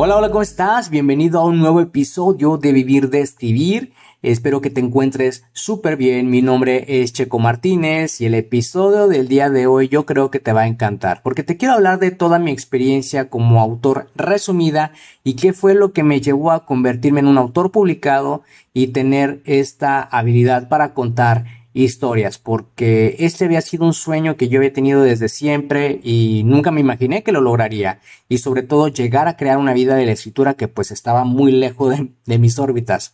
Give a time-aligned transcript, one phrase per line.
[0.00, 0.90] Hola, hola, ¿cómo estás?
[0.90, 3.92] Bienvenido a un nuevo episodio de Vivir de Escribir.
[4.22, 6.30] Espero que te encuentres súper bien.
[6.30, 10.38] Mi nombre es Checo Martínez y el episodio del día de hoy yo creo que
[10.38, 14.92] te va a encantar porque te quiero hablar de toda mi experiencia como autor resumida
[15.24, 19.42] y qué fue lo que me llevó a convertirme en un autor publicado y tener
[19.46, 25.02] esta habilidad para contar historias, porque este había sido un sueño que yo había tenido
[25.02, 29.58] desde siempre y nunca me imaginé que lo lograría y sobre todo llegar a crear
[29.58, 33.12] una vida de la escritura que pues estaba muy lejos de, de mis órbitas.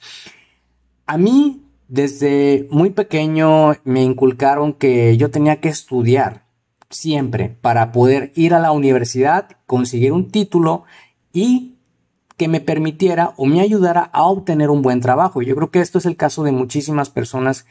[1.06, 6.44] A mí, desde muy pequeño, me inculcaron que yo tenía que estudiar
[6.90, 10.84] siempre para poder ir a la universidad, conseguir un título
[11.32, 11.74] y
[12.36, 15.42] que me permitiera o me ayudara a obtener un buen trabajo.
[15.42, 17.66] Yo creo que esto es el caso de muchísimas personas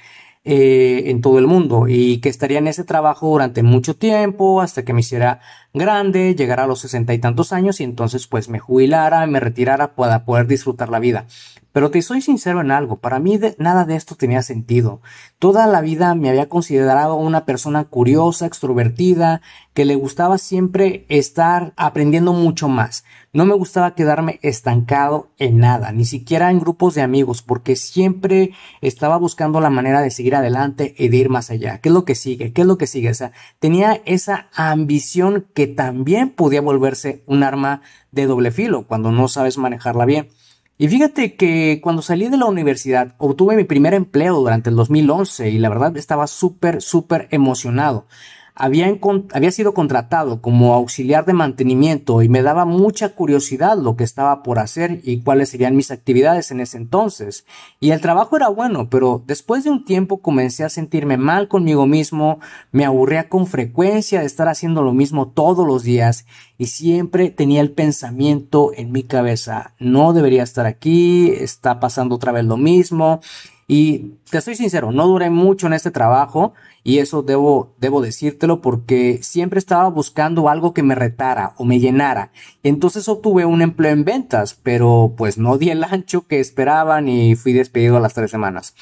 [0.45, 4.83] eh, en todo el mundo y que estaría en ese trabajo durante mucho tiempo hasta
[4.83, 5.39] que me hiciera
[5.73, 9.95] grande, llegara a los sesenta y tantos años y entonces pues me jubilara, me retirara
[9.95, 11.25] para poder disfrutar la vida.
[11.73, 15.01] Pero te soy sincero en algo, para mí nada de esto tenía sentido.
[15.39, 19.41] Toda la vida me había considerado una persona curiosa, extrovertida,
[19.73, 23.05] que le gustaba siempre estar aprendiendo mucho más.
[23.33, 28.51] No me gustaba quedarme estancado en nada, ni siquiera en grupos de amigos, porque siempre
[28.81, 31.79] estaba buscando la manera de seguir adelante y de ir más allá.
[31.79, 32.53] ¿Qué es lo que sigue?
[32.53, 33.09] ¿Qué es lo que sigue?
[33.09, 37.81] O sea, tenía esa ambición que también podía volverse un arma
[38.11, 40.29] de doble filo cuando no sabes manejarla bien.
[40.77, 45.49] Y fíjate que cuando salí de la universidad obtuve mi primer empleo durante el 2011
[45.49, 48.07] y la verdad estaba súper, súper emocionado
[48.55, 48.95] había,
[49.33, 54.43] había sido contratado como auxiliar de mantenimiento y me daba mucha curiosidad lo que estaba
[54.43, 57.45] por hacer y cuáles serían mis actividades en ese entonces.
[57.79, 61.87] Y el trabajo era bueno, pero después de un tiempo comencé a sentirme mal conmigo
[61.87, 62.39] mismo,
[62.71, 66.25] me aburría con frecuencia de estar haciendo lo mismo todos los días
[66.57, 72.31] y siempre tenía el pensamiento en mi cabeza, no debería estar aquí, está pasando otra
[72.31, 73.21] vez lo mismo
[73.67, 76.53] y te soy sincero, no duré mucho en este trabajo
[76.83, 81.79] y eso debo, debo decírtelo porque siempre estaba buscando algo que me retara o me
[81.79, 82.31] llenara.
[82.61, 87.35] Entonces obtuve un empleo en ventas, pero pues no di el ancho que esperaban y
[87.35, 88.75] fui despedido a las tres semanas.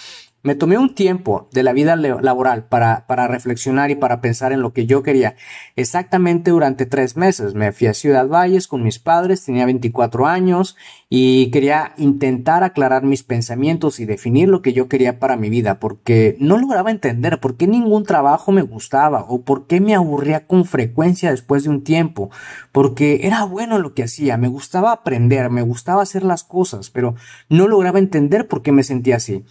[0.44, 4.62] Me tomé un tiempo de la vida laboral para, para reflexionar y para pensar en
[4.62, 5.36] lo que yo quería.
[5.76, 7.54] Exactamente durante tres meses.
[7.54, 10.78] Me fui a Ciudad Valles con mis padres, tenía 24 años
[11.10, 15.80] y quería intentar aclarar mis pensamientos y definir lo que yo quería para mi vida,
[15.80, 20.48] porque no lograba entender por qué ningún trabajo me gustaba o por qué me aburría
[20.48, 22.32] con frecuencia después de un tiempo,
[22.72, 27.14] porque era bueno lo que hacía, me gustaba aprender, me gustaba hacer las cosas, pero
[27.50, 29.44] no lograba entender por qué me sentía así.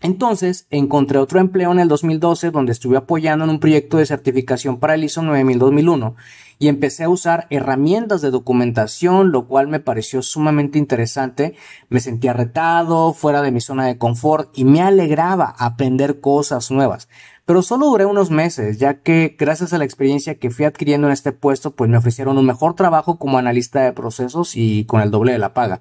[0.00, 4.78] Entonces encontré otro empleo en el 2012 donde estuve apoyando en un proyecto de certificación
[4.78, 6.14] para el ISO 9000-2001
[6.60, 11.54] y empecé a usar herramientas de documentación, lo cual me pareció sumamente interesante.
[11.88, 17.08] Me sentía retado, fuera de mi zona de confort y me alegraba aprender cosas nuevas.
[17.44, 21.12] Pero solo duré unos meses, ya que gracias a la experiencia que fui adquiriendo en
[21.12, 25.10] este puesto, pues me ofrecieron un mejor trabajo como analista de procesos y con el
[25.10, 25.80] doble de la paga.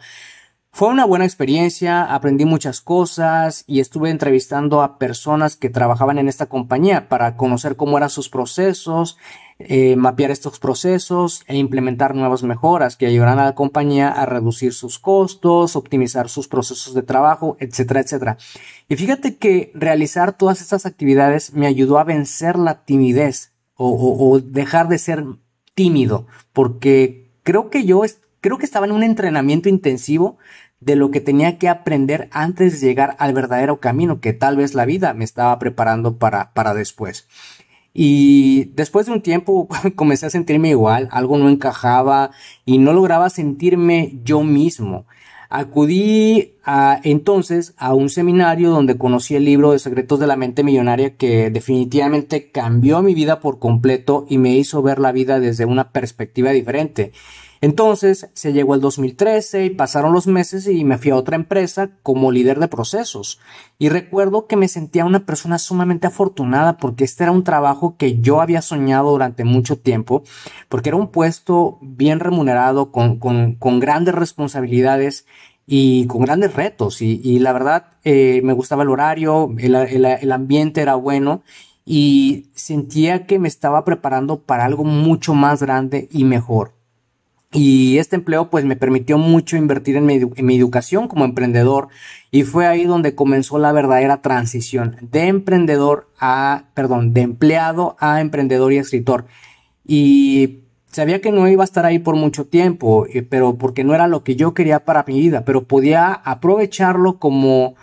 [0.77, 6.27] Fue una buena experiencia, aprendí muchas cosas y estuve entrevistando a personas que trabajaban en
[6.27, 9.17] esta compañía para conocer cómo eran sus procesos,
[9.57, 14.71] eh, mapear estos procesos e implementar nuevas mejoras que ayudarán a la compañía a reducir
[14.71, 18.37] sus costos, optimizar sus procesos de trabajo, etcétera, etcétera.
[18.87, 24.39] Y fíjate que realizar todas estas actividades me ayudó a vencer la timidez o, o
[24.41, 25.25] dejar de ser
[25.73, 28.03] tímido, porque creo que yo
[28.41, 30.37] creo que estaba en un entrenamiento intensivo
[30.79, 34.75] de lo que tenía que aprender antes de llegar al verdadero camino que tal vez
[34.75, 37.27] la vida me estaba preparando para, para después.
[37.99, 42.29] Y después de un tiempo comencé a sentirme igual, algo no encajaba
[42.63, 45.05] y no lograba sentirme yo mismo.
[45.49, 50.63] Acudí a, entonces a un seminario donde conocí el libro de Secretos de la Mente
[50.63, 55.65] Millonaria que definitivamente cambió mi vida por completo y me hizo ver la vida desde
[55.65, 57.13] una perspectiva diferente.
[57.61, 61.89] Entonces se llegó el 2013 y pasaron los meses y me fui a otra empresa
[62.03, 63.39] como líder de procesos.
[63.79, 68.19] Y recuerdo que me sentía una persona sumamente afortunada porque este era un trabajo que
[68.19, 70.23] yo había soñado durante mucho tiempo,
[70.69, 75.25] porque era un puesto bien remunerado, con, con, grandes responsabilidades
[75.65, 77.01] y con grandes retos.
[77.01, 81.43] Y, la verdad eh, me gustaba el horario, el, el ambiente era bueno
[81.85, 86.76] y sentía que me estaba preparando para algo mucho más grande y mejor.
[87.59, 91.87] Y este empleo pues me permitió mucho invertir en mi, educación como emprendedor
[92.29, 98.21] y fue ahí donde comenzó la verdadera transición de emprendedor a, perdón, de empleado a
[98.21, 99.25] emprendedor y escritor.
[99.83, 100.59] Y
[100.91, 104.05] sabía que no iba a estar ahí por mucho tiempo, eh, pero porque no era
[104.05, 107.73] lo que yo quería para mi vida, pero podía aprovecharlo como,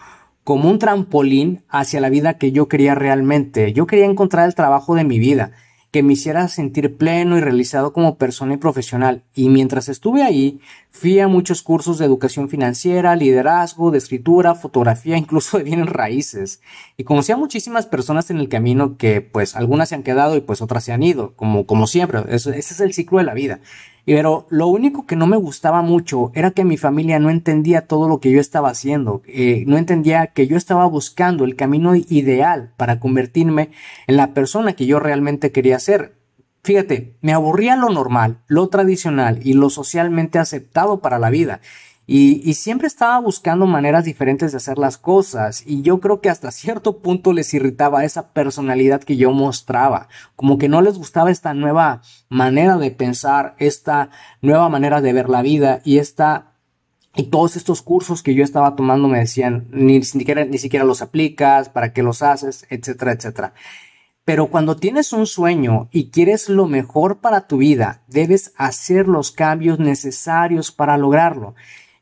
[0.44, 3.72] como un trampolín hacia la vida que yo quería realmente.
[3.72, 5.50] Yo quería encontrar el trabajo de mi vida
[5.94, 9.22] que me hiciera sentir pleno y realizado como persona y profesional.
[9.32, 10.58] Y mientras estuve ahí,
[10.90, 16.60] fui a muchos cursos de educación financiera, liderazgo, de escritura, fotografía, incluso de bienes raíces.
[16.96, 20.40] Y conocí a muchísimas personas en el camino que pues algunas se han quedado y
[20.40, 22.22] pues otras se han ido, como, como siempre.
[22.28, 23.60] ese es el ciclo de la vida.
[24.04, 28.08] Pero lo único que no me gustaba mucho era que mi familia no entendía todo
[28.08, 32.72] lo que yo estaba haciendo, eh, no entendía que yo estaba buscando el camino ideal
[32.76, 33.70] para convertirme
[34.06, 36.16] en la persona que yo realmente quería ser.
[36.62, 41.60] Fíjate, me aburría lo normal, lo tradicional y lo socialmente aceptado para la vida.
[42.06, 46.50] Y, siempre estaba buscando maneras diferentes de hacer las cosas y yo creo que hasta
[46.50, 51.54] cierto punto les irritaba esa personalidad que yo mostraba, como que no les gustaba esta
[51.54, 54.10] nueva manera de pensar, esta
[54.42, 56.50] nueva manera de ver la vida y esta
[57.16, 61.00] y todos estos cursos que yo estaba tomando me decían ni siquiera ni siquiera los
[61.00, 63.54] aplicas, para qué los haces, etcétera, etcétera.
[64.24, 69.30] Pero cuando tienes un sueño y quieres lo mejor para tu vida, debes hacer los
[69.30, 71.54] cambios necesarios para lograrlo.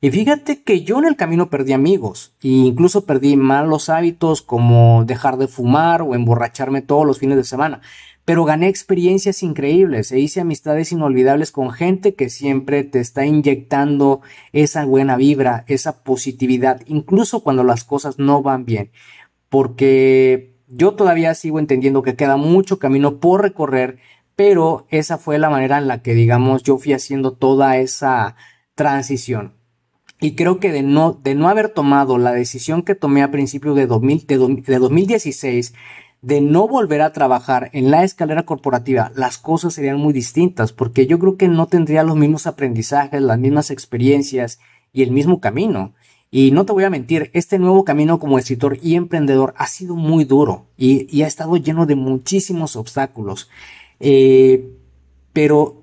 [0.05, 5.05] Y fíjate que yo en el camino perdí amigos e incluso perdí malos hábitos como
[5.05, 7.83] dejar de fumar o emborracharme todos los fines de semana.
[8.25, 14.23] Pero gané experiencias increíbles e hice amistades inolvidables con gente que siempre te está inyectando
[14.53, 18.91] esa buena vibra, esa positividad, incluso cuando las cosas no van bien.
[19.49, 23.99] Porque yo todavía sigo entendiendo que queda mucho camino por recorrer,
[24.35, 28.35] pero esa fue la manera en la que, digamos, yo fui haciendo toda esa
[28.75, 29.62] transición.
[30.23, 33.75] Y creo que de no, de no haber tomado la decisión que tomé a principios
[33.75, 35.75] de, 2000, de, 2016
[36.23, 41.09] de no volver a trabajar en la escalera corporativa, las cosas serían muy distintas, porque
[41.09, 44.61] yo creo que no tendría los mismos aprendizajes, las mismas experiencias
[44.93, 45.93] y el mismo camino.
[46.31, 49.97] Y no te voy a mentir, este nuevo camino como escritor y emprendedor ha sido
[49.97, 53.51] muy duro y, ha estado lleno de muchísimos obstáculos.
[53.99, 54.71] Eh,
[55.33, 55.82] pero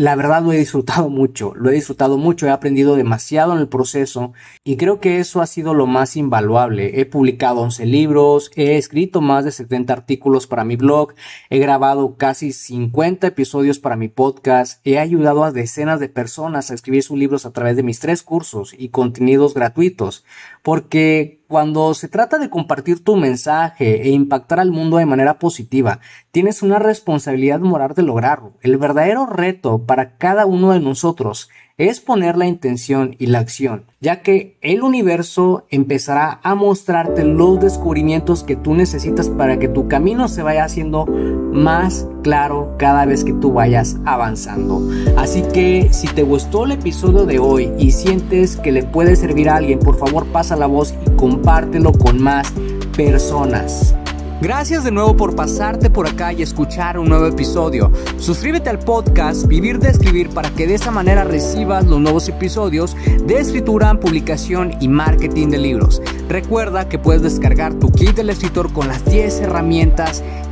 [0.00, 3.68] la verdad lo he disfrutado mucho, lo he disfrutado mucho, he aprendido demasiado en el
[3.68, 4.32] proceso
[4.64, 6.98] y creo que eso ha sido lo más invaluable.
[6.98, 11.12] He publicado 11 libros, he escrito más de 70 artículos para mi blog,
[11.50, 16.74] he grabado casi 50 episodios para mi podcast, he ayudado a decenas de personas a
[16.74, 20.24] escribir sus libros a través de mis tres cursos y contenidos gratuitos,
[20.62, 25.98] porque cuando se trata de compartir tu mensaje e impactar al mundo de manera positiva,
[26.30, 28.52] tienes una responsabilidad moral de lograrlo.
[28.60, 33.86] El verdadero reto para cada uno de nosotros es poner la intención y la acción,
[34.00, 39.88] ya que el universo empezará a mostrarte los descubrimientos que tú necesitas para que tu
[39.88, 41.06] camino se vaya haciendo
[41.52, 44.82] más claro cada vez que tú vayas avanzando.
[45.16, 49.48] Así que si te gustó el episodio de hoy y sientes que le puede servir
[49.48, 52.52] a alguien, por favor pasa la voz y compártelo con más
[52.96, 53.94] personas.
[54.42, 57.92] Gracias de nuevo por pasarte por acá y escuchar un nuevo episodio.
[58.16, 62.96] Suscríbete al podcast Vivir de Escribir para que de esa manera recibas los nuevos episodios
[63.26, 66.00] de escritura, publicación y marketing de libros.
[66.30, 70.24] Recuerda que puedes descargar tu kit del escritor con las 10 herramientas